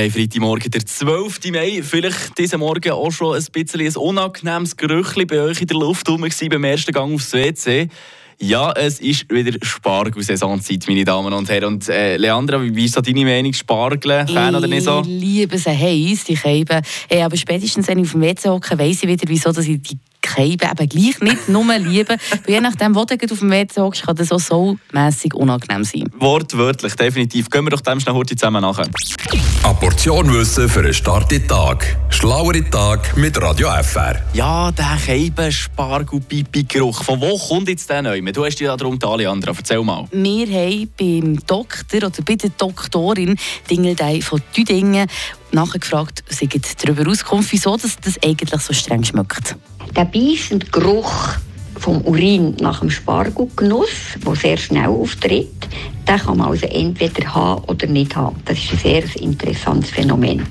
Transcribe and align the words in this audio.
Haben 0.00 0.12
Freitagmorgen, 0.12 0.70
der 0.70 0.86
12. 0.86 1.50
Mai. 1.52 1.82
Vielleicht 1.82 2.38
diesen 2.38 2.60
Morgen 2.60 2.90
auch 2.90 3.10
schon 3.10 3.36
ein 3.36 3.44
bisschen 3.52 3.80
ein 3.82 3.96
unangenehmes 3.96 4.74
Gerüchli 4.74 5.26
bei 5.26 5.42
euch 5.42 5.60
in 5.60 5.66
der 5.66 5.76
Luft 5.76 6.08
rum 6.08 6.22
beim 6.22 6.64
ersten 6.64 6.92
Gang 6.92 7.12
aufs 7.12 7.34
WC. 7.34 7.86
Ja, 8.40 8.72
es 8.72 8.98
ist 9.00 9.30
wieder 9.30 9.58
Spargelsaisonzeit, 9.60 10.86
meine 10.88 11.04
Damen 11.04 11.34
und 11.34 11.50
Herren. 11.50 11.74
Und 11.74 11.88
äh, 11.90 12.16
Leandra, 12.16 12.62
wie 12.62 12.86
ist 12.86 12.94
so 12.94 13.02
deine 13.02 13.26
Meinung? 13.26 13.52
Spargel, 13.52 14.26
Fan 14.26 14.54
oder 14.54 14.66
nicht 14.66 14.84
so? 14.84 15.02
Ich 15.02 15.06
liebe 15.06 15.58
sie 15.58 15.68
heiß, 15.68 16.24
die 16.24 16.36
Scheiben. 16.38 16.80
Hey, 17.10 17.22
aber 17.22 17.36
spätestens, 17.36 17.86
wenn 17.86 17.98
ich 17.98 18.06
auf 18.06 18.12
dem 18.12 18.22
WC 18.22 18.48
hocke, 18.48 18.78
weiss 18.78 19.02
ich 19.02 19.08
wieder, 19.08 19.24
wieso 19.28 19.52
dass 19.52 19.66
ich 19.66 19.82
die 19.82 19.98
Scheiben 20.34 20.70
eben 20.70 20.88
gleich 20.88 21.20
nicht 21.20 21.48
nur 21.48 21.64
liebe. 21.78 22.16
Weil 22.46 22.54
je 22.54 22.60
nachdem, 22.60 22.94
wo 22.94 23.04
du 23.04 23.14
auf 23.14 23.38
dem 23.38 23.50
WC 23.50 23.80
hockst, 23.80 24.02
kann 24.04 24.16
das 24.16 24.32
auch 24.32 24.40
so 24.40 24.76
mässig 24.92 25.34
unangenehm 25.34 25.84
sein. 25.84 26.04
Wortwörtlich, 26.18 26.94
definitiv. 26.94 27.50
Gehen 27.50 27.64
wir 27.64 27.70
doch 27.70 27.80
dem 27.80 28.00
schnell 28.00 28.14
heute 28.14 28.36
zusammen 28.36 28.62
nachher. 28.62 28.86
Eine 29.62 29.74
Portion 29.74 30.32
Wissen 30.32 30.68
für 30.68 30.80
einen 30.80 30.94
starken 30.94 31.46
Tag. 31.46 31.96
Schlauere 32.08 32.68
Tag 32.70 33.16
mit 33.16 33.40
Radio 33.40 33.68
FR. 33.82 34.20
Ja, 34.32 34.70
der 34.72 34.98
Scheiben, 34.98 35.52
Spargel, 35.52 36.20
Pipi-Geruch. 36.20 37.02
Von 37.04 37.20
wo 37.20 37.36
kommt 37.38 37.68
jetzt 37.68 37.88
der 37.90 38.02
neu? 38.02 38.20
Du 38.20 38.44
hast 38.44 38.56
dich 38.56 38.66
darum, 38.66 38.98
Leandra. 39.16 39.52
Erzähl 39.56 39.82
mal. 39.82 40.06
Wir 40.12 40.46
haben 40.46 40.88
beim 40.98 41.38
Doktor 41.46 41.98
oder 41.98 42.22
bei 42.24 42.36
der 42.36 42.50
Doktorin 42.50 43.36
Dingeldei 43.70 44.20
von 44.20 44.40
Düdingen 44.56 45.08
nachgefragt, 45.52 46.24
sie 46.28 46.46
gibt 46.46 46.82
darüber 46.82 47.08
Auskunft, 47.10 47.52
wieso 47.52 47.76
das, 47.76 47.96
das 47.96 48.22
eigentlich 48.22 48.60
so 48.60 48.72
streng 48.72 49.04
schmeckt. 49.04 49.56
Der 49.96 50.04
beißende 50.04 50.66
Geruch 50.66 51.36
vom 51.78 52.02
Urin 52.02 52.56
nach 52.60 52.80
dem 52.80 52.90
Spargelgenuss, 52.90 54.18
der 54.24 54.34
sehr 54.36 54.56
schnell 54.56 54.88
auftritt, 54.88 55.68
den 56.06 56.18
kann 56.18 56.36
man 56.36 56.48
also 56.48 56.66
entweder 56.66 57.34
haben 57.34 57.64
oder 57.64 57.86
nicht 57.86 58.14
haben. 58.14 58.36
Das 58.44 58.58
ist 58.58 58.72
ein 58.72 58.78
sehr 58.78 59.16
interessantes 59.22 59.90
Phänomen. 59.90 60.46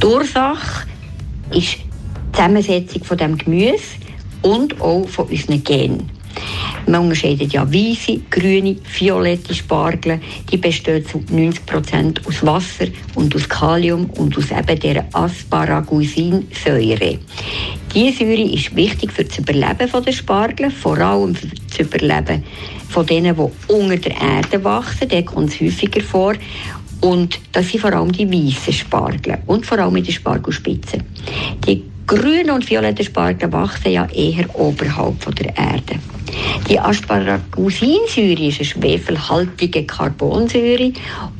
Die 0.00 0.06
Ursache 0.06 0.86
ist 1.50 1.78
die 1.78 2.32
Zusammensetzung 2.32 3.04
von 3.04 3.18
dem 3.18 3.36
Gemüse 3.36 3.82
und 4.42 4.80
auch 4.80 5.06
von 5.08 5.26
unseren 5.26 5.64
Genen. 5.64 6.10
Man 6.86 7.02
unterscheidet 7.02 7.52
ja 7.52 7.70
weiße, 7.70 8.20
grüne, 8.30 8.76
violette 8.98 9.54
Spargel. 9.54 10.20
Die 10.50 10.56
bestehen 10.56 11.06
zu 11.06 11.18
90% 11.18 12.26
aus 12.26 12.44
Wasser 12.44 12.86
und 13.14 13.34
aus 13.34 13.48
Kalium 13.48 14.10
und 14.10 14.36
aus 14.36 14.50
eben 14.50 14.80
der 14.80 15.06
Asparagusinsäure. 15.12 17.18
Diese 17.94 18.18
Säure 18.18 18.42
ist 18.42 18.74
wichtig 18.74 19.12
für 19.12 19.24
das 19.24 19.38
Überleben 19.38 20.04
der 20.04 20.12
Spargel, 20.12 20.70
vor 20.70 20.98
allem 20.98 21.34
für 21.34 21.46
das 21.46 21.78
Überleben 21.78 22.42
von 22.88 23.06
denen, 23.06 23.36
die 23.36 23.72
unter 23.72 23.96
der 23.96 24.20
Erde 24.20 24.62
wachsen. 24.64 25.08
Da 25.08 25.22
kommt 25.22 25.50
es 25.50 25.60
häufiger 25.60 26.02
vor. 26.02 26.34
Und 27.00 27.40
das 27.50 27.68
sind 27.68 27.80
vor 27.80 27.92
allem 27.92 28.12
die 28.12 28.30
weißen 28.30 28.72
Spargel 28.72 29.38
und 29.46 29.66
vor 29.66 29.78
allem 29.78 29.96
in 29.96 30.04
den 30.04 30.14
Spargelspitzen. 30.14 31.02
Die 31.66 31.82
grünen 32.06 32.50
und 32.50 32.68
violetten 32.68 33.04
Spargel 33.04 33.52
wachsen 33.52 33.92
ja 33.92 34.06
eher 34.06 34.48
oberhalb 34.58 35.22
von 35.22 35.34
der 35.34 35.56
Erde. 35.56 35.98
Die 36.68 36.78
Asparagusinsäure 36.78 38.46
ist 38.46 38.60
eine 38.60 38.64
schwefelhaltige 38.64 39.84
Carbonsäure 39.84 40.92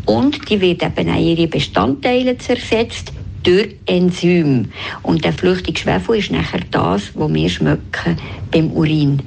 und 0.07 0.49
die 0.51 0.61
wird 0.61 0.83
eben 0.83 1.09
an 1.09 1.21
ihre 1.21 1.47
Bestandteile 1.47 2.37
zersetzt 2.39 3.13
durch 3.43 3.77
Enzyme. 3.87 4.67
Und 5.03 5.25
der 5.25 5.33
flüchtige 5.33 5.79
Schwefel 5.79 6.17
ist 6.17 6.31
nachher 6.31 6.61
das, 6.71 7.11
was 7.15 7.33
wir 7.33 7.49
schmecken 7.49 8.17
beim 8.51 8.71
Urin. 8.73 9.23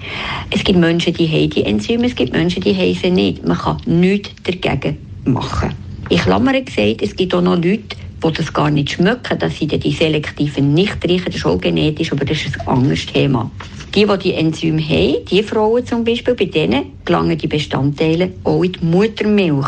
Es 0.51 0.63
gibt 0.63 0.79
Menschen, 0.79 1.13
die 1.13 1.27
haben 1.27 1.49
die 1.49 1.63
Enzyme, 1.63 2.05
es 2.05 2.15
gibt 2.15 2.33
Menschen, 2.33 2.61
die 2.61 2.75
haben 2.75 2.93
sie 2.93 3.11
nicht. 3.11 3.45
Man 3.45 3.57
kann 3.57 3.77
nichts 3.85 4.31
dagegen 4.43 4.97
machen. 5.25 5.73
Ich 6.09 6.21
Klammer 6.21 6.53
gesagt, 6.61 7.01
es 7.01 7.15
gibt 7.15 7.33
auch 7.33 7.41
noch 7.41 7.55
Leute, 7.55 7.97
die 8.23 8.31
das 8.31 8.53
gar 8.53 8.69
nicht 8.69 8.91
schmecken, 8.91 9.39
dass 9.39 9.57
sie 9.57 9.67
die 9.67 9.91
selektiven 9.91 10.73
nicht 10.73 11.03
riechen. 11.03 11.25
Das 11.25 11.35
ist 11.35 11.45
auch 11.45 11.59
genetisch, 11.59 12.11
aber 12.11 12.25
das 12.25 12.45
ist 12.45 12.59
ein 12.61 12.67
anderes 12.67 13.05
Thema. 13.07 13.49
Die, 13.95 14.05
die 14.05 14.17
die 14.17 14.33
Enzyme 14.33 14.81
haben, 14.81 15.25
die 15.31 15.41
Frauen 15.41 15.85
zum 15.85 16.03
Beispiel, 16.03 16.33
bei 16.33 16.45
denen 16.45 16.91
gelangen 17.05 17.37
die 17.37 17.47
Bestandteile 17.47 18.33
auch 18.43 18.61
in 18.61 18.73
die 18.73 18.83
Muttermilch. 18.83 19.67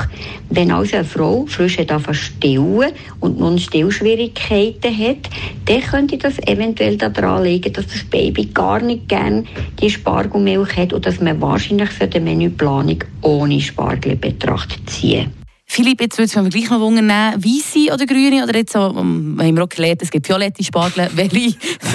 Wenn 0.50 0.70
also 0.70 0.98
eine 0.98 1.06
Frau 1.06 1.46
frisch 1.48 1.78
stillen 2.12 2.92
und 3.22 3.40
nun 3.40 3.58
Stillschwierigkeiten 3.58 4.98
hat, 4.98 5.30
dann 5.64 5.82
könnte 5.82 6.18
das 6.18 6.40
eventuell 6.40 6.98
daran 6.98 7.46
liegen, 7.46 7.72
dass 7.72 7.88
das 7.88 8.04
Baby 8.04 8.48
gar 8.48 8.82
nicht 8.82 9.08
gerne 9.08 9.46
die 9.80 9.90
Spargelmilch 9.90 10.76
hat 10.76 10.92
und 10.92 11.06
dass 11.06 11.22
man 11.22 11.40
wahrscheinlich 11.40 11.90
für 11.92 12.08
die 12.08 12.20
Menüplanung 12.20 13.02
ohne 13.22 13.62
Spargel 13.62 14.18
Betracht 14.18 14.78
ziehen 14.88 15.32
Philipp, 15.78 16.02
jetzt 16.02 16.18
würde 16.18 16.32
es 16.34 16.36
mich 16.36 16.52
gleich 16.52 16.72
noch 16.72 16.80
wundern, 16.80 17.08
weiße 17.08 17.94
oder 17.94 18.08
grüne 18.08 18.44
oder 18.44 18.56
jetzt 18.56 18.74
so, 18.74 18.80
um, 18.80 19.38
haben 19.40 19.56
wir 19.56 19.64
auch 19.64 19.70
gelernt, 19.70 20.02
es 20.02 20.10
gibt 20.10 20.28
violette 20.28 20.64
Spargel. 20.64 21.08
Welche 21.14 21.54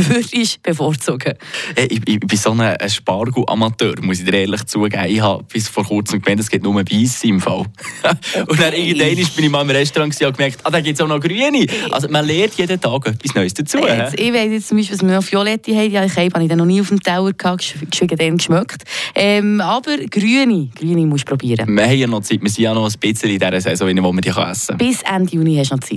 würde 0.09 0.29
ich 0.31 0.61
bevorzugen? 0.63 1.35
Äh, 1.75 1.87
ich, 1.87 2.01
ich, 2.07 2.21
bin 2.21 2.39
so 2.39 2.53
ein, 2.53 2.77
Spargel-Amateur, 2.89 3.95
muss 4.03 4.21
ich 4.21 4.25
dir 4.25 4.35
ehrlich 4.35 4.65
zugeben. 4.67 5.07
Ich 5.09 5.21
habe 5.21 5.43
bis 5.53 5.67
vor 5.67 5.85
kurzem 5.85 6.23
gemeint, 6.23 6.39
es 6.39 6.49
gibt 6.49 6.63
nur 6.63 6.77
weiße 6.77 7.27
im 7.27 7.41
Fall. 7.41 7.65
und 8.47 8.61
dann 8.61 8.73
irgendwann 8.73 9.17
bin 9.17 9.45
ich 9.47 9.51
mal 9.51 9.63
im 9.63 9.71
Restaurant 9.71 10.15
und 10.23 10.37
gemerkt, 10.37 10.61
ah, 10.63 10.71
da 10.71 10.81
gibt 10.81 10.97
es 10.97 11.05
auch 11.05 11.09
noch 11.09 11.19
grüne. 11.19 11.67
Also 11.91 12.07
man 12.07 12.25
lernt 12.25 12.55
jeden 12.55 12.81
Tag 12.81 13.09
etwas 13.09 13.35
Neues 13.35 13.55
dazu. 13.55 13.79
Jetzt, 13.79 14.17
ich 14.17 14.33
weiß 14.33 14.53
jetzt 14.53 14.69
zum 14.69 14.77
Beispiel, 14.77 14.95
was 14.95 15.05
wir 15.05 15.17
noch 15.17 15.33
violette 15.33 15.75
haben. 15.75 15.91
Ja, 15.91 16.05
ich 16.05 16.17
habe 16.17 16.45
ich 16.45 16.55
noch 16.55 16.65
nie 16.67 16.81
auf 16.81 16.89
dem 16.89 17.01
Teller 17.01 17.33
gehabt, 17.33 17.75
geschwiegen 17.91 18.17
den 18.17 18.37
geschmeckt. 18.37 18.85
Ähm, 19.17 19.61
aber 19.61 19.97
grüne, 20.09 20.69
grüne 20.79 21.05
musst 21.05 21.25
du 21.25 21.31
probieren. 21.31 21.67
Wir 21.67 21.85
haben 21.85 21.99
ja 21.99 22.07
noch 22.07 22.21
Zeit, 22.21 22.41
wir 22.41 22.49
sind 22.49 22.63
ja 22.63 22.75
noch 22.75 22.87
ein 22.87 23.01
bisschen 23.01 23.29
in 23.29 23.41
dieser 23.41 23.72
Saison, 23.77 24.03
wo 24.03 24.13
man 24.13 24.23
die 24.23 24.29
essen 24.29 24.69
kann. 24.69 24.79
Bis 24.79 25.03
Ende 25.03 25.33
Juni 25.33 25.57
hast 25.57 25.71
du 25.71 25.75
noch 25.77 25.81
Zeit. 25.81 25.91